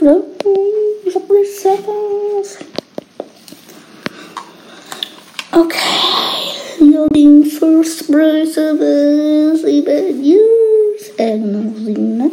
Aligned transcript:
Level. 0.00 0.24
Subway 1.10 1.44
Surfers. 1.44 2.58
Okay. 5.52 6.54
Loading 6.80 7.44
First 7.44 8.06
Subway 8.06 8.44
Surfers. 8.44 9.62
7 9.62 10.22
Years. 10.22 11.10
Äh, 11.16 11.38
genau, 11.38 11.72
7, 11.84 12.16
ne? 12.16 12.30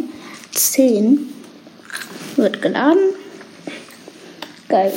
10. 0.52 1.34
Wird 2.36 2.62
geladen. 2.62 3.16
Geil. 4.70 4.94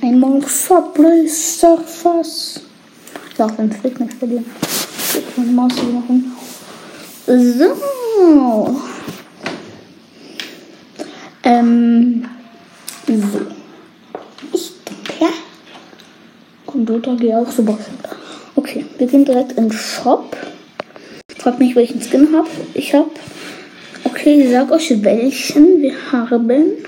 Einmal 0.00 0.42
Subway 0.48 1.26
Surfers. 1.26 2.60
Ja, 3.36 3.46
dann 3.48 3.72
fliegt 3.72 4.00
nicht 4.00 4.14
verlieren. 4.14 4.46
Ich 4.62 5.14
will 5.14 5.22
meine 5.36 5.52
Maus 5.52 5.72
hier 5.74 5.92
machen. 5.92 6.32
So. 7.26 8.93
Ähm. 11.44 12.26
So. 13.06 13.40
Ich 14.52 14.72
denke. 14.84 15.32
Computer 16.66 17.16
geht 17.16 17.34
auch 17.34 17.50
super. 17.50 17.78
Okay, 18.56 18.86
wir 18.98 19.06
gehen 19.06 19.24
direkt 19.24 19.52
in 19.52 19.68
den 19.68 19.72
Shop. 19.72 20.36
Fragt 21.38 21.58
mich, 21.58 21.76
welchen 21.76 22.00
Skin 22.00 22.34
hab. 22.34 22.46
Ich 22.72 22.94
hab. 22.94 23.10
Okay, 24.04 24.42
ich 24.42 24.50
sag 24.50 24.70
euch 24.70 25.04
welchen 25.04 25.82
wir 25.82 26.12
haben. 26.12 26.84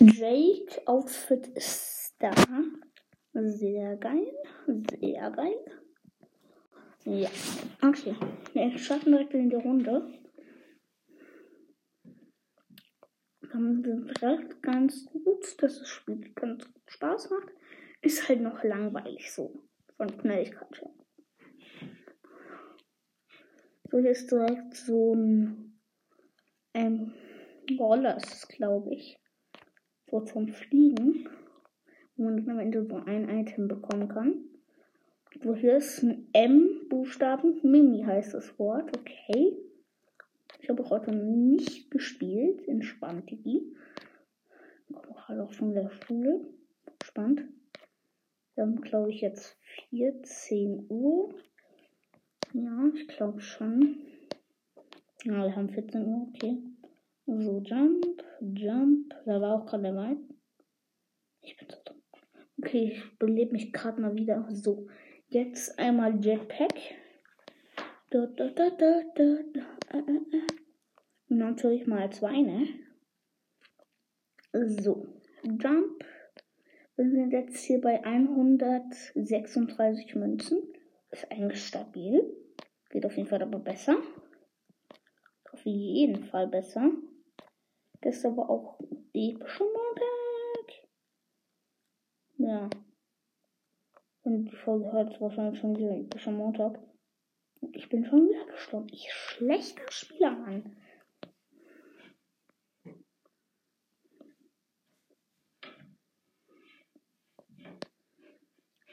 Jake 0.00 0.80
Outfit 0.86 1.46
ist 1.48 2.14
da. 2.18 2.30
Sehr 3.34 3.96
geil. 3.96 4.32
Sehr 4.66 5.30
geil. 5.30 5.58
Ja, 7.04 7.28
okay. 7.82 8.14
Wir 8.54 8.78
starten 8.78 9.10
direkt 9.12 9.34
in 9.34 9.50
die 9.50 9.56
Runde. 9.56 10.06
Direkt 13.84 14.62
ganz 14.62 15.04
gut, 15.06 15.62
dass 15.62 15.78
das 15.78 15.88
Spiel 15.88 16.32
ganz 16.34 16.64
gut 16.64 16.90
Spaß 16.90 17.30
macht. 17.30 17.48
Ist 18.00 18.28
halt 18.28 18.40
noch 18.40 18.64
langweilig 18.64 19.30
so. 19.32 19.62
Von 19.96 20.08
Schnelligkeit 20.08 20.80
her. 20.80 20.90
So, 23.90 23.98
hier 23.98 24.10
ist 24.10 24.30
direkt 24.30 24.74
so 24.74 25.14
ein 25.14 25.78
ähm, 26.72 27.12
Roller, 27.78 28.18
glaube 28.48 28.94
ich. 28.94 29.20
So 30.10 30.20
zum 30.20 30.48
Fliegen. 30.48 31.28
Wo 32.16 32.24
man 32.24 32.48
am 32.48 32.58
Ende 32.58 32.86
so 32.86 32.96
ein 32.96 33.28
Item 33.28 33.68
bekommen 33.68 34.08
kann. 34.08 34.44
So, 35.42 35.54
hier 35.54 35.76
ist 35.76 36.02
ein 36.02 36.28
M-Buchstaben. 36.32 37.60
Mimi 37.62 38.02
heißt 38.02 38.34
das 38.34 38.58
Wort. 38.58 38.96
Okay. 38.96 39.63
Ich 40.64 40.70
habe 40.70 40.88
heute 40.88 41.14
nicht 41.14 41.90
gespielt. 41.90 42.66
Entspannt, 42.66 43.30
Digi. 43.30 43.76
Komme 44.90 45.14
gerade 45.14 45.44
auch 45.44 45.52
von 45.52 45.74
der 45.74 45.90
Schule. 45.90 46.40
Spannend. 47.04 47.42
Wir 48.54 48.64
haben, 48.64 48.80
glaube 48.80 49.10
ich, 49.10 49.20
jetzt 49.20 49.58
14 49.90 50.86
Uhr. 50.88 51.34
Ja, 52.54 52.90
ich 52.94 53.06
glaube 53.08 53.42
schon. 53.42 54.06
Ja, 55.24 55.44
wir 55.44 55.54
haben 55.54 55.68
14 55.68 56.02
Uhr, 56.02 56.28
okay. 56.28 56.56
So, 57.26 57.60
Jump, 57.60 58.24
Jump. 58.40 59.14
Da 59.26 59.42
war 59.42 59.56
auch 59.60 59.66
gerade 59.66 59.82
dabei. 59.82 60.16
Ich 61.42 61.58
bin 61.58 61.68
so 61.68 61.76
dumm. 61.84 62.00
Okay, 62.62 62.92
ich 62.94 63.18
belebe 63.18 63.52
mich 63.52 63.70
gerade 63.70 64.00
mal 64.00 64.16
wieder. 64.16 64.48
So, 64.48 64.86
jetzt 65.28 65.78
einmal 65.78 66.24
Jetpack. 66.24 66.72
Da, 68.08 68.26
da, 68.28 68.48
da, 68.48 68.70
da, 68.70 69.02
da, 69.14 69.38
da. 69.52 69.74
Natürlich 71.44 71.86
mal 71.86 72.10
zwei, 72.10 72.40
ne? 72.40 72.66
So, 74.52 75.06
Jump. 75.42 76.04
Wir 76.96 77.10
sind 77.10 77.32
jetzt 77.32 77.58
hier 77.58 77.80
bei 77.80 78.04
136 78.04 80.14
Münzen. 80.14 80.62
Ist 81.10 81.28
eigentlich 81.30 81.64
stabil. 81.64 82.22
Geht 82.90 83.04
auf 83.04 83.16
jeden 83.16 83.28
Fall 83.28 83.42
aber 83.42 83.58
besser. 83.58 83.96
Auf 85.52 85.64
jeden 85.64 86.24
Fall 86.24 86.46
besser. 86.48 86.90
Das 88.00 88.16
ist 88.16 88.26
aber 88.26 88.48
auch 88.48 88.78
epischer 89.12 89.64
Montag. 89.64 90.72
Ja. 92.38 92.70
Und 94.22 94.46
die 94.46 94.56
Folge 94.56 94.90
hört 94.92 95.20
wahrscheinlich 95.20 95.60
schon 95.60 95.76
wieder 95.76 95.96
epischer 95.96 96.32
Montag. 96.32 96.78
Ich 97.72 97.88
bin 97.88 98.04
schon 98.04 98.28
wieder 98.28 98.44
gestorben. 98.46 98.86
Ich 98.92 99.12
schlechter 99.12 99.90
Spieler, 99.90 100.30
Mann. 100.30 100.76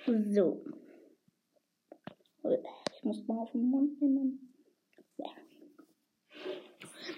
So. 0.05 0.65
Ich 2.43 3.03
muss 3.03 3.27
mal 3.27 3.39
auf 3.39 3.51
den 3.51 3.69
Mund 3.69 4.01
nehmen. 4.01 4.53
Ja. 5.17 5.27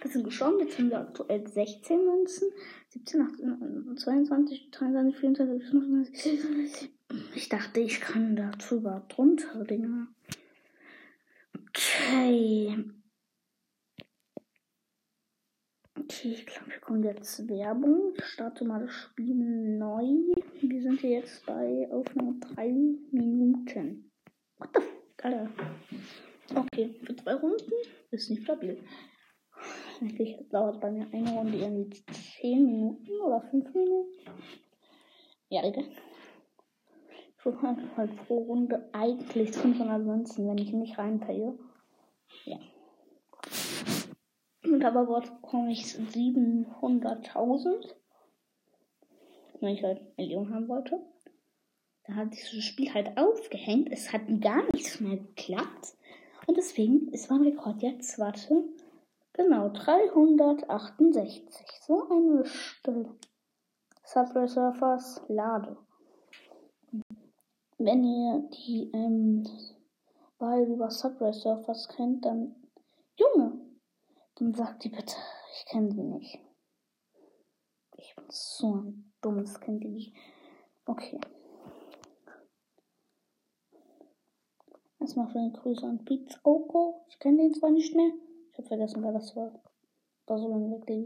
Bisschen 0.01 0.23
geschaut. 0.23 0.59
Jetzt 0.59 0.77
haben 0.77 0.89
wir 0.89 0.99
aktuell 0.99 1.47
16 1.47 2.05
Münzen. 2.05 2.49
17, 2.89 3.21
18, 3.21 3.97
22, 3.97 4.71
23, 4.71 5.19
24, 5.19 5.69
25. 5.69 6.91
Ich 7.35 7.49
dachte, 7.49 7.79
ich 7.79 8.01
kann 8.01 8.35
da 8.35 8.51
drüber 8.51 9.05
drunter, 9.09 9.63
Dinger. 9.63 10.07
Okay. 11.69 12.83
Okay, 15.99 16.31
ich 16.33 16.45
glaube, 16.45 16.71
hier 16.71 16.81
kommt 16.81 17.05
jetzt 17.05 17.47
Werbung. 17.47 18.13
Ich 18.17 18.25
starte 18.25 18.65
mal 18.65 18.81
das 18.81 18.91
Spiel 18.91 19.35
neu. 19.35 20.33
Wir 20.65 20.81
sind 20.81 21.01
hier 21.01 21.19
jetzt 21.19 21.45
bei 21.45 21.89
Aufnahme 21.91 22.39
3 22.39 22.71
Minuten. 23.11 24.09
What 24.57 24.69
the 24.73 24.79
fuck, 24.79 25.25
Alter. 25.25 25.49
Okay, 26.55 26.95
für 27.03 27.13
zwei 27.17 27.33
Runden 27.33 27.69
ist 28.11 28.29
nicht 28.29 28.43
stabil. 28.43 28.81
Eigentlich 29.99 30.37
dauert 30.51 30.79
bei 30.79 30.89
mir 30.89 31.05
eine 31.11 31.31
Runde 31.31 31.57
irgendwie 31.57 32.01
10 32.39 32.65
Minuten 32.65 33.11
oder 33.25 33.41
5 33.41 33.73
Minuten. 33.73 34.25
Ja, 35.49 35.65
egal. 35.65 35.83
Ich 37.37 37.45
würde 37.45 37.61
halt 37.97 38.15
pro 38.25 38.37
Runde 38.37 38.89
eigentlich 38.93 39.51
500 39.51 40.01
Münzen, 40.01 40.47
wenn 40.47 40.59
ich 40.59 40.71
nicht 40.71 40.97
reinpaye. 40.97 41.59
Ja. 42.45 42.59
Und 44.63 44.85
aber 44.85 45.19
bekomme 45.19 45.73
ich 45.73 45.83
700.000. 45.83 47.95
Wenn 49.63 49.75
ich 49.75 49.83
halt 49.83 50.17
Millionen 50.17 50.53
haben 50.53 50.67
wollte. 50.67 50.99
Da 52.05 52.15
hat 52.15 52.33
dieses 52.33 52.65
Spiel 52.65 52.93
halt 52.93 53.17
aufgehängt. 53.17 53.89
Es 53.93 54.11
hat 54.11 54.23
gar 54.41 54.61
nichts 54.73 54.99
mehr 54.99 55.15
geklappt. 55.15 55.95
Und 56.47 56.57
deswegen 56.57 57.07
ist 57.13 57.29
mein 57.31 57.43
Rekord 57.43 57.81
jetzt, 57.81 58.19
warte, 58.19 58.65
genau, 59.31 59.69
368. 59.69 61.65
So 61.81 62.09
eine 62.09 62.43
Stelle. 62.45 63.15
Subway 64.03 64.47
Surfers 64.47 65.21
Lade. 65.29 65.77
Wenn 67.77 68.03
ihr 68.03 68.49
die 68.49 68.91
ähm, 68.93 69.47
Wahl 70.39 70.63
über 70.65 70.91
Subway 70.91 71.31
Surfers 71.31 71.87
kennt, 71.87 72.25
dann 72.25 72.53
Junge, 73.15 73.61
dann 74.35 74.53
sagt 74.53 74.83
die 74.83 74.89
bitte, 74.89 75.15
ich 75.53 75.65
kenne 75.67 75.89
sie 75.89 76.03
nicht. 76.03 76.39
Ich 78.03 78.13
bin 78.17 78.25
so 78.27 78.75
ein 78.75 79.13
dummes 79.21 79.59
Kind, 79.61 79.81
die. 79.81 80.13
Okay. 80.85 81.21
Erstmal 84.99 85.29
schöne 85.29 85.53
Grüße 85.53 85.85
an 85.85 86.03
Pizza 86.03 86.37
Oko. 86.43 87.05
Ich 87.07 87.17
kenne 87.19 87.37
den 87.37 87.53
zwar 87.53 87.71
nicht 87.71 87.95
mehr. 87.95 88.11
Ich 88.51 88.57
habe 88.57 88.67
vergessen, 88.67 89.03
wer 89.03 89.13
das 89.13 89.33
war. 89.37 89.53
War 90.27 90.37
so 90.37 90.49
lange 90.49 90.71
weg, 90.71 90.85
der 90.87 91.03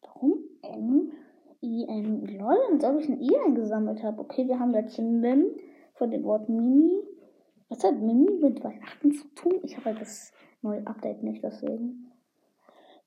Warum 0.00 0.44
M? 0.62 1.12
I, 1.62 1.84
N, 1.86 2.26
lol, 2.38 2.58
als 2.72 2.84
ob 2.84 2.98
ich 2.98 3.08
ein 3.08 3.20
I 3.20 3.36
eingesammelt 3.44 4.02
habe. 4.02 4.20
Okay, 4.20 4.48
wir 4.48 4.58
haben 4.58 4.74
jetzt 4.74 4.98
ein 4.98 5.20
Mim 5.20 5.44
von 5.94 6.10
dem 6.10 6.24
Wort 6.24 6.48
Mimi. 6.48 7.06
Was 7.68 7.84
hat 7.84 8.00
Mimi 8.00 8.30
mit 8.40 8.64
Weihnachten 8.64 9.12
zu 9.12 9.28
tun? 9.34 9.60
Ich 9.62 9.76
habe 9.76 9.90
halt 9.90 10.00
das 10.00 10.32
neue 10.62 10.86
Update 10.86 11.22
nicht, 11.22 11.44
deswegen 11.44 12.11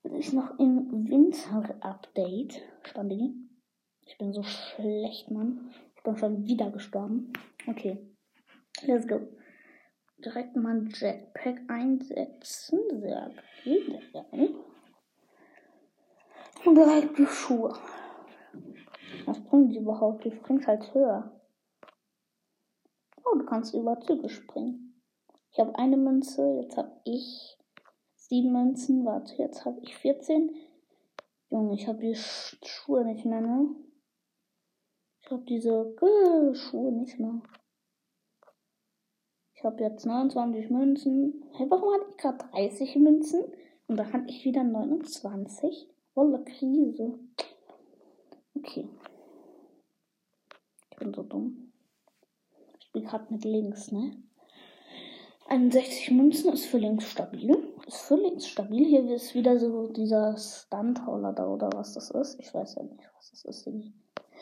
bin 0.05 0.15
ich 0.17 0.33
noch 0.33 0.59
im 0.59 1.09
Winter-Update. 1.09 2.61
Spannend. 2.83 3.49
Ich 4.05 4.17
bin 4.19 4.33
so 4.33 4.43
schlecht, 4.43 5.31
Mann. 5.31 5.71
Ich 5.95 6.03
bin 6.03 6.15
schon 6.15 6.45
wieder 6.45 6.69
gestorben. 6.69 7.33
Okay. 7.67 8.07
Let's 8.83 9.07
go. 9.07 9.19
Direkt 10.23 10.55
mal 10.55 10.75
ein 10.75 10.89
Jetpack 10.93 11.59
einsetzen. 11.67 12.79
Sehr 12.91 13.31
geil. 14.13 14.55
Und 16.65 16.75
direkt 16.75 17.17
die 17.17 17.25
Schuhe. 17.25 17.75
Was 19.25 19.43
bringen 19.43 19.69
die 19.69 19.77
überhaupt? 19.79 20.23
Die 20.23 20.31
springt 20.31 20.67
halt 20.67 20.93
höher. 20.93 21.41
Oh, 23.23 23.37
du 23.39 23.45
kannst 23.45 23.73
über 23.73 23.99
Züge 24.01 24.29
springen. 24.29 25.01
Ich 25.51 25.59
habe 25.59 25.75
eine 25.79 25.97
Münze, 25.97 26.59
jetzt 26.61 26.77
habe 26.77 26.91
ich 27.05 27.57
sieben 28.27 28.51
Münzen. 28.51 29.05
Warte, 29.05 29.35
jetzt 29.35 29.65
habe 29.65 29.79
ich 29.81 29.95
14. 29.95 30.55
Junge, 31.49 31.75
ich 31.75 31.87
habe 31.87 31.99
die 31.99 32.15
Schuhe 32.15 33.05
nicht 33.05 33.25
mehr, 33.25 33.41
ne? 33.41 33.75
Ich 35.21 35.31
habe 35.31 35.43
diese 35.43 35.95
Schuhe 36.53 36.91
nicht 36.91 37.19
mehr. 37.19 37.41
Ich 39.53 39.63
habe 39.63 39.83
jetzt 39.83 40.05
29 40.05 40.69
Münzen. 40.69 41.43
Hey, 41.53 41.65
warum 41.69 41.93
hatte 41.93 42.11
ich 42.11 42.17
gerade 42.17 42.37
30 42.51 42.95
Münzen? 42.97 43.43
Und 43.87 43.97
da 43.97 44.11
hatte 44.11 44.29
ich 44.29 44.43
wieder 44.45 44.63
29. 44.63 45.89
Wolle 46.13 46.43
Krise. 46.43 47.19
Okay. 48.55 48.89
Ich 50.91 50.97
bin 50.97 51.13
so 51.13 51.23
dumm. 51.23 51.73
Ich 52.79 52.85
spiele 52.85 53.05
gerade 53.05 53.33
mit 53.33 53.43
links, 53.43 53.91
ne? 53.91 54.23
61 55.47 56.11
Münzen 56.11 56.53
ist 56.53 56.65
für 56.65 56.77
links 56.77 57.09
stabil. 57.09 57.74
Ist 57.85 58.09
links 58.09 58.47
stabil. 58.47 58.85
Hier 58.85 59.07
ist 59.13 59.35
wieder 59.35 59.59
so 59.59 59.87
dieser 59.87 60.35
Stunt-Hauler 60.37 61.33
da 61.33 61.47
oder 61.47 61.69
was 61.73 61.93
das 61.93 62.09
ist. 62.11 62.39
Ich 62.39 62.53
weiß 62.53 62.75
ja 62.75 62.83
nicht, 62.83 63.09
was 63.15 63.29
das 63.31 63.45
ist. 63.45 63.69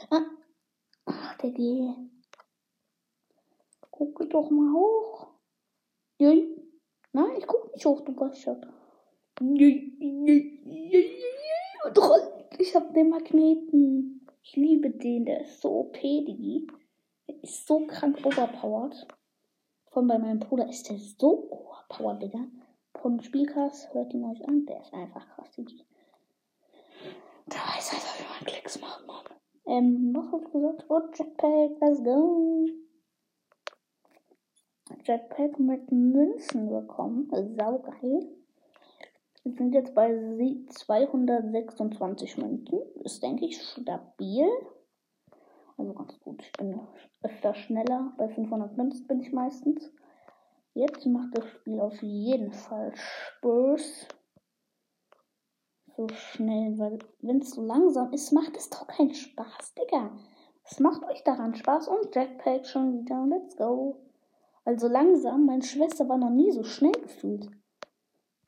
Ah, 0.09 0.21
Ach, 1.05 1.37
Diggi. 1.37 1.93
Gucke 3.91 4.27
doch 4.27 4.49
mal 4.49 4.73
hoch. 4.73 5.27
Jui. 6.17 6.55
Nein, 7.11 7.35
ich 7.37 7.45
guck 7.45 7.73
nicht 7.73 7.85
hoch, 7.85 8.01
du 8.01 8.13
Bastard. 8.13 8.65
Ich 12.59 12.75
hab 12.75 12.93
den 12.93 13.09
Magneten. 13.09 14.25
Ich 14.41 14.55
liebe 14.55 14.89
den, 14.89 15.25
der 15.25 15.41
ist 15.41 15.61
so 15.61 15.81
OP, 15.81 15.99
Diggi. 16.01 16.67
Der 17.27 17.43
ist 17.43 17.67
so 17.67 17.85
krank 17.87 18.25
overpowered. 18.25 19.07
Von 19.91 20.07
bei 20.07 20.17
meinem 20.17 20.39
Bruder 20.39 20.67
ist 20.69 20.89
der 20.89 20.97
so 20.97 21.49
overpowered, 21.51 22.21
Digga. 22.21 22.47
Von 23.03 23.19
Spielcast 23.19 23.93
hört 23.93 24.13
ihn 24.13 24.23
euch 24.23 24.47
an, 24.47 24.65
der 24.65 24.79
ist 24.79 24.93
einfach 24.93 25.27
krass. 25.35 25.49
Da 27.47 27.57
weiß 27.57 27.91
halt, 27.91 28.01
wie 28.17 28.23
man 28.23 28.45
Klicks 28.45 28.79
macht, 28.79 29.05
Mann. 29.05 29.25
Ähm, 29.65 30.13
was 30.15 30.31
hab 30.31 30.41
ich 30.45 30.51
gesagt? 30.53 30.85
Oh, 30.87 31.01
Jetpack, 31.13 31.81
let's 31.81 32.01
go. 32.01 32.65
Jetpack 35.03 35.59
mit 35.59 35.91
Münzen 35.91 36.69
bekommen. 36.69 37.29
Saugeil. 37.29 38.37
Wir 39.43 39.51
sind 39.51 39.73
jetzt 39.73 39.93
bei 39.93 40.09
226 40.69 42.37
Münzen. 42.37 42.79
Ist, 43.03 43.21
denke 43.21 43.47
ich, 43.47 43.61
stabil. 43.61 44.47
Also 45.75 45.93
ganz 45.93 46.17
gut. 46.21 46.41
Ich 46.41 46.53
bin 46.53 46.79
öfter 47.21 47.53
schneller. 47.53 48.13
Bei 48.17 48.29
500 48.29 48.77
Münzen 48.77 49.05
bin 49.07 49.19
ich 49.19 49.33
meistens. 49.33 49.91
Jetzt 50.73 51.05
macht 51.05 51.37
das 51.37 51.45
Spiel 51.47 51.79
auf 51.79 52.01
jeden 52.01 52.51
Fall 52.51 52.93
Spaß 52.95 54.07
so 55.95 56.07
schnell, 56.09 56.77
weil 56.79 56.99
wenn 57.21 57.39
es 57.39 57.51
so 57.51 57.61
langsam 57.61 58.11
ist, 58.11 58.31
macht 58.31 58.57
es 58.57 58.69
doch 58.69 58.87
keinen 58.87 59.13
Spaß, 59.13 59.75
Digga. 59.75 60.11
Es 60.63 60.79
macht 60.79 61.03
euch 61.03 61.23
daran 61.23 61.53
Spaß 61.55 61.87
und 61.87 62.15
Jackpack 62.15 62.65
schon 62.65 62.93
wieder. 62.93 63.25
Let's 63.27 63.55
go. 63.57 63.97
Also 64.65 64.87
langsam, 64.87 65.45
meine 65.45 65.61
Schwester 65.61 66.07
war 66.07 66.17
noch 66.17 66.29
nie 66.29 66.51
so 66.51 66.63
schnell 66.63 66.93
gefühlt. 66.93 67.49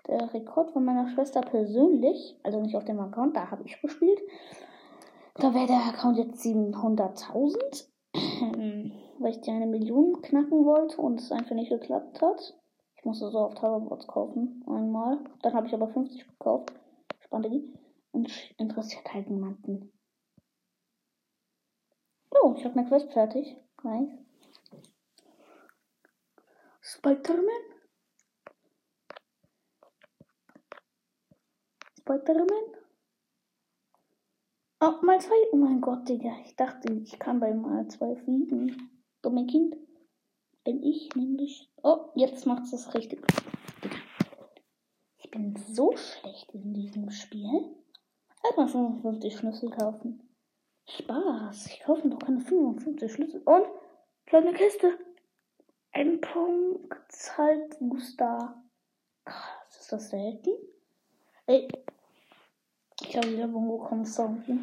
Der 0.07 0.33
Rekord 0.33 0.71
von 0.71 0.85
meiner 0.85 1.09
Schwester 1.09 1.41
persönlich, 1.41 2.39
also 2.43 2.61
nicht 2.61 2.75
auf 2.75 2.85
dem 2.85 2.99
Account, 2.99 3.35
da 3.35 3.51
habe 3.51 3.63
ich 3.65 3.81
gespielt. 3.81 4.21
Da 5.35 5.53
wäre 5.53 5.67
der 5.67 5.85
Account 5.87 6.17
jetzt 6.17 6.45
700.000, 6.45 7.89
weil 9.19 9.31
ich 9.31 9.41
die 9.41 9.51
eine 9.51 9.67
Million 9.67 10.21
knacken 10.21 10.65
wollte 10.65 10.97
und 11.01 11.19
es 11.19 11.31
einfach 11.31 11.55
nicht 11.55 11.69
geklappt 11.69 12.21
hat. 12.21 12.57
Ich 12.95 13.05
musste 13.05 13.29
so 13.29 13.39
oft 13.39 13.61
Hoverboards 13.61 14.07
kaufen, 14.07 14.63
einmal. 14.67 15.19
Dann 15.41 15.53
habe 15.53 15.67
ich 15.67 15.73
aber 15.73 15.87
50 15.87 16.27
gekauft. 16.27 16.73
Strategie 17.19 17.73
und 18.11 18.31
interessiert 18.57 19.13
halt 19.13 19.29
niemanden. 19.29 19.91
Oh, 22.31 22.53
ich 22.57 22.65
habe 22.65 22.77
eine 22.79 22.87
Quest 22.87 23.11
fertig. 23.13 23.55
Nice. 23.83 24.09
Spider-Man? 26.81 27.45
Spider-Man? 31.99 32.75
Oh, 34.81 35.03
mal 35.03 35.19
zwei. 35.19 35.33
Oh 35.51 35.55
mein 35.55 35.81
Gott, 35.81 36.07
Digga. 36.07 36.31
Ich 36.43 36.55
dachte, 36.55 36.93
ich 36.93 37.17
kann 37.17 37.39
bei 37.39 37.53
mal 37.53 37.87
zwei 37.87 38.15
fliegen. 38.15 38.91
Dumme 39.25 39.45
Kind. 39.47 39.75
Bin 40.63 40.83
ich 40.83 41.15
nämlich. 41.15 41.69
Oh, 41.83 42.09
jetzt 42.15 42.45
macht 42.45 42.71
es 42.71 42.93
richtig 42.93 43.25
bin 45.35 45.53
so 45.57 45.95
schlecht 45.97 46.49
in 46.53 46.73
diesem 46.73 47.11
Spiel. 47.11 47.75
Erstmal 48.41 48.69
55 48.69 49.35
Schlüssel 49.35 49.69
kaufen. 49.69 50.29
Spaß. 50.87 51.67
Ich 51.67 51.81
kaufe 51.81 52.07
doch 52.07 52.19
keine 52.19 52.39
55 52.39 53.11
Schlüssel. 53.11 53.41
Und 53.43 53.67
kleine 54.25 54.53
Kiste. 54.53 54.97
Ein 55.91 56.21
Punkt 56.21 56.93
Gusta. 57.79 58.63
Krass, 59.25 59.77
ist 59.77 59.91
das 59.91 60.09
selten? 60.09 60.51
Ey. 61.47 61.67
Ich 63.01 63.17
habe 63.17 63.29
wieder 63.29 63.47
Bongo 63.47 63.79
kommen 63.79 64.05
Zombie. 64.05 64.57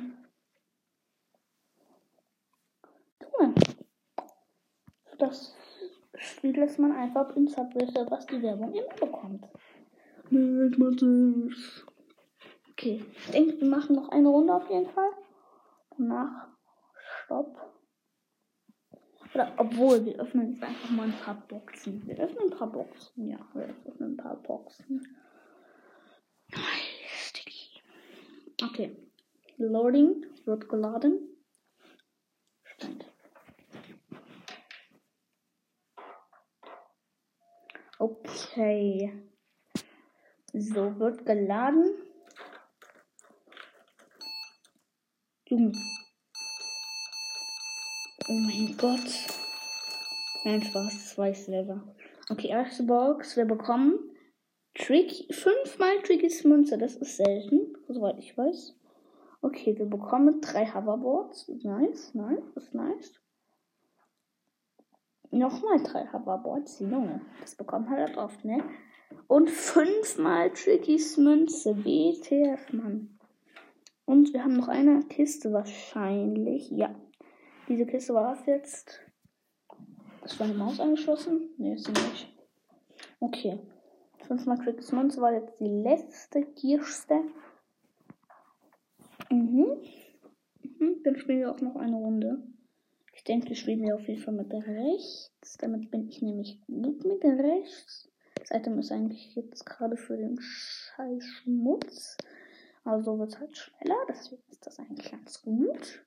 Junge. 3.20 3.54
Das 5.18 5.54
Spiel 6.14 6.58
lässt 6.58 6.78
man 6.78 6.92
einfach 6.92 7.34
in 7.36 7.48
Subway, 7.48 7.86
was 8.08 8.26
die 8.26 8.42
Werbung 8.42 8.72
immer 8.72 8.94
bekommt. 8.94 9.48
Okay, 12.70 13.04
ich 13.16 13.30
denke, 13.30 13.60
wir 13.60 13.68
machen 13.68 13.96
noch 13.96 14.08
eine 14.08 14.28
Runde 14.28 14.54
auf 14.54 14.68
jeden 14.68 14.88
Fall. 14.90 15.10
Danach 15.96 16.48
Stopp. 17.24 17.56
Oder 19.34 19.52
obwohl, 19.56 20.04
wir 20.04 20.20
öffnen 20.20 20.52
jetzt 20.52 20.62
einfach 20.62 20.90
mal 20.90 21.04
ein 21.04 21.12
paar 21.12 21.46
Boxen. 21.48 22.06
Wir 22.06 22.18
öffnen 22.18 22.50
ein 22.52 22.58
paar 22.58 22.70
Boxen. 22.70 23.28
Ja, 23.28 23.38
wir 23.54 23.74
öffnen 23.86 24.12
ein 24.12 24.16
paar 24.16 24.36
Boxen. 24.36 25.06
Sticky. 27.06 27.82
Okay. 28.62 28.96
Loading 29.56 30.26
wird 30.44 30.68
geladen. 30.68 31.31
Okay. 38.02 39.12
So, 40.52 40.98
wird 40.98 41.24
geladen. 41.24 41.84
Junge. 45.46 45.70
Oh 48.28 48.32
mein 48.32 48.76
Gott. 48.76 49.08
Nein, 50.44 50.62
Spaß, 50.64 51.16
ich 51.30 51.44
selber. 51.44 51.94
Okay, 52.28 52.48
erste 52.48 52.82
Box. 52.82 53.36
Wir 53.36 53.44
bekommen 53.44 54.00
Trick, 54.74 55.32
fünfmal 55.32 56.02
Trickys 56.02 56.42
Münze. 56.42 56.78
Das 56.78 56.96
ist 56.96 57.18
selten, 57.18 57.76
soweit 57.86 58.18
ich 58.18 58.36
weiß. 58.36 58.74
Okay, 59.42 59.78
wir 59.78 59.86
bekommen 59.86 60.40
drei 60.40 60.66
Hoverboards. 60.66 61.46
Nice, 61.62 62.12
nice, 62.14 62.50
ist 62.56 62.74
nice. 62.74 63.21
Nochmal 65.32 65.82
drei 65.82 66.06
Hoverboards. 66.12 66.80
Junge, 66.80 67.22
das 67.40 67.54
bekommt 67.54 67.88
halt 67.88 68.18
oft, 68.18 68.44
ne? 68.44 68.62
Und 69.28 69.48
fünfmal 69.48 70.50
Trickys 70.50 71.16
Münze. 71.16 71.74
WTF, 71.74 72.70
Mann. 72.74 73.18
Und 74.04 74.34
wir 74.34 74.44
haben 74.44 74.58
noch 74.58 74.68
eine 74.68 75.00
Kiste 75.04 75.50
wahrscheinlich. 75.50 76.70
Ja. 76.70 76.94
Diese 77.66 77.86
Kiste 77.86 78.12
war 78.12 78.34
es 78.34 78.44
jetzt. 78.44 79.00
Ist 80.22 80.38
meine 80.38 80.52
Maus 80.52 80.78
angeschlossen? 80.78 81.48
Ne, 81.56 81.76
ist 81.76 81.86
sie 81.86 81.92
nicht. 81.92 82.36
Okay. 83.20 83.58
Fünfmal 84.26 84.58
Trickys 84.58 84.92
Münze 84.92 85.22
war 85.22 85.32
jetzt 85.32 85.58
die 85.58 85.64
letzte 85.64 86.44
Kiste. 86.44 87.22
Mhm. 89.30 89.78
mhm. 90.78 91.02
Dann 91.04 91.16
spielen 91.16 91.40
wir 91.40 91.50
auch 91.50 91.60
noch 91.62 91.76
eine 91.76 91.96
Runde. 91.96 92.51
Ich 93.22 93.26
denke, 93.26 93.54
spielen 93.54 93.82
wir 93.82 93.94
auf 93.94 94.08
jeden 94.08 94.20
Fall 94.20 94.34
mit 94.34 94.52
rechts. 94.52 95.56
Damit 95.58 95.92
bin 95.92 96.08
ich 96.08 96.22
nämlich 96.22 96.60
gut 96.66 97.04
mit 97.04 97.22
rechts. 97.22 98.10
Das 98.34 98.50
Item 98.50 98.80
ist 98.80 98.90
eigentlich 98.90 99.36
jetzt 99.36 99.64
gerade 99.64 99.96
für 99.96 100.16
den 100.16 100.40
scheiß 100.40 101.24
Schmutz. 101.24 102.16
Aber 102.82 103.00
so 103.00 103.20
wird 103.20 103.28
es 103.28 103.38
halt 103.38 103.56
schneller, 103.56 103.94
deswegen 104.08 104.42
ist 104.50 104.66
das 104.66 104.80
eigentlich 104.80 105.08
ganz 105.08 105.40
gut. 105.40 106.04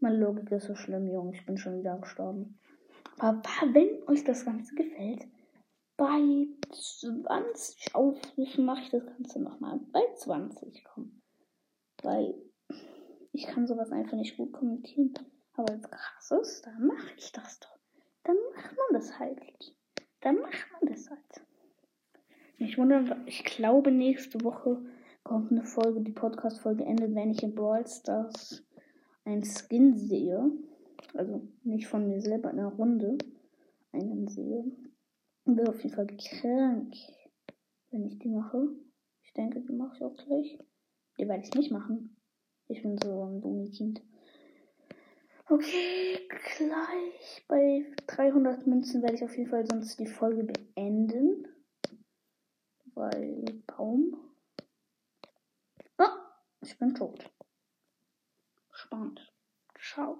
Meine 0.00 0.16
Logik 0.16 0.50
ist 0.50 0.66
so 0.66 0.74
schlimm, 0.74 1.06
Junge. 1.06 1.32
Ich 1.32 1.46
bin 1.46 1.58
schon 1.58 1.78
wieder 1.78 1.96
gestorben. 1.96 2.58
Aber 3.18 3.40
wenn 3.72 4.02
euch 4.08 4.24
das 4.24 4.44
Ganze 4.44 4.74
gefällt, 4.74 5.28
bei 5.96 6.48
20 6.72 7.94
Aufrufen 7.94 8.64
mache 8.64 8.82
ich 8.82 8.90
das 8.90 9.06
Ganze 9.06 9.40
nochmal. 9.40 9.78
Bei 9.92 10.02
20 10.16 10.82
kommen. 10.82 11.22
Weil 12.02 12.34
ich 13.30 13.46
kann 13.46 13.68
sowas 13.68 13.92
einfach 13.92 14.16
nicht 14.16 14.36
gut 14.36 14.52
kommentieren. 14.52 15.14
Aber 15.56 15.72
wenn 15.72 15.80
es 15.80 15.90
krass 15.90 16.30
ist, 16.30 16.66
dann 16.66 16.86
mache 16.86 17.14
ich 17.16 17.32
das 17.32 17.58
doch. 17.60 17.78
Dann 18.24 18.36
macht 18.54 18.76
man 18.76 19.00
das 19.00 19.18
halt 19.18 19.40
dann 20.26 20.40
machen 20.40 20.80
wir 20.80 20.90
das 20.90 21.08
halt. 21.08 21.46
Ich 22.58 22.76
wundere, 22.78 23.16
ich 23.26 23.44
glaube, 23.44 23.92
nächste 23.92 24.42
Woche 24.42 24.84
kommt 25.22 25.52
eine 25.52 25.62
Folge, 25.62 26.00
die 26.00 26.10
Podcast-Folge 26.10 26.84
endet, 26.84 27.14
wenn 27.14 27.30
ich 27.30 27.44
in 27.44 27.54
Brawl 27.54 27.86
Stars 27.86 28.64
ein 29.24 29.44
Skin 29.44 29.96
sehe. 29.96 30.50
Also 31.14 31.46
nicht 31.62 31.86
von 31.86 32.08
mir 32.08 32.20
selber 32.20 32.50
in 32.50 32.58
einer 32.58 32.74
Runde 32.74 33.18
einen 33.92 34.26
sehe. 34.26 34.64
Wäre 35.44 35.68
auf 35.68 35.80
jeden 35.84 35.94
Fall 35.94 36.08
krank, 36.08 36.92
wenn 37.92 38.06
ich 38.06 38.18
die 38.18 38.28
mache. 38.28 38.68
Ich 39.22 39.32
denke, 39.34 39.60
die 39.60 39.72
mache 39.72 39.94
ich 39.96 40.02
auch 40.02 40.16
gleich. 40.16 40.58
Die 41.18 41.28
werde 41.28 41.44
ich 41.44 41.54
nicht 41.54 41.70
machen. 41.70 42.16
Ich 42.66 42.82
bin 42.82 42.98
so 42.98 43.22
ein 43.22 43.40
Gummikind. 43.40 44.02
Okay, 45.48 46.26
gleich 46.28 47.44
bei 47.46 47.86
300 48.08 48.66
Münzen 48.66 49.00
werde 49.02 49.14
ich 49.14 49.22
auf 49.22 49.36
jeden 49.36 49.48
Fall 49.48 49.64
sonst 49.64 49.96
die 50.00 50.08
Folge 50.08 50.42
beenden. 50.42 51.46
Weil 52.94 53.62
Baum. 53.68 54.34
Ah, 55.98 56.16
ich 56.62 56.76
bin 56.78 56.96
tot. 56.96 57.30
Spannend. 58.72 59.32
Ciao. 59.80 60.18